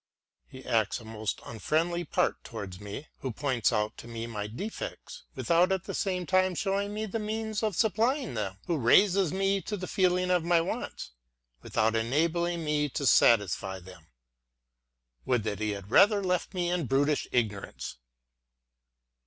He 0.47 0.65
acts 0.65 0.99
a 0.99 1.05
most 1.05 1.41
unfriendly 1.45 2.05
part 2.05 2.43
towards 2.43 2.79
me, 2.79 3.09
who 3.19 3.31
points 3.31 3.71
out 3.71 3.95
to 3.97 4.07
me 4.07 4.25
my 4.25 4.47
defects, 4.47 5.25
without 5.35 5.71
at 5.71 5.83
the 5.83 5.93
same 5.93 6.25
time 6.25 6.55
showing 6.55 6.91
me 6.91 7.05
the 7.05 7.19
means 7.19 7.61
of 7.61 7.75
supplying 7.75 8.33
them; 8.33 8.57
who 8.65 8.79
raises 8.79 9.31
me 9.31 9.61
to 9.61 9.77
the 9.77 9.85
feeling 9.85 10.31
of 10.31 10.43
my 10.43 10.59
wants, 10.59 11.11
without 11.61 11.95
enabling 11.95 12.65
me 12.65 12.89
to 12.89 13.05
satisfy 13.05 13.79
them. 13.79 14.07
Would 15.27 15.43
that 15.43 15.59
he 15.59 15.69
had 15.69 15.91
rather 15.91 16.23
left 16.23 16.55
me 16.55 16.71
in 16.71 16.87
brutish 16.87 17.27
ignor 17.31 17.67
ance 17.69 17.97